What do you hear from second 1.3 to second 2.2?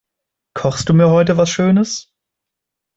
was schönes?